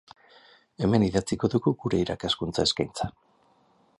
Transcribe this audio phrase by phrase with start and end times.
[0.85, 3.13] Hemen idatziko dugu gure irakaskuntza eskaintza.